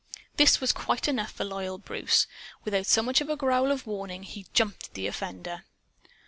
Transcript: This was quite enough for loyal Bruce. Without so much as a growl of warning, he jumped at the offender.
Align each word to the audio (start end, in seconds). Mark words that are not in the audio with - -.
This 0.37 0.59
was 0.59 0.71
quite 0.71 1.07
enough 1.07 1.31
for 1.31 1.43
loyal 1.45 1.77
Bruce. 1.77 2.25
Without 2.63 2.87
so 2.87 3.03
much 3.03 3.21
as 3.21 3.29
a 3.29 3.35
growl 3.35 3.71
of 3.71 3.85
warning, 3.85 4.23
he 4.23 4.47
jumped 4.51 4.87
at 4.87 4.93
the 4.95 5.05
offender. 5.05 5.63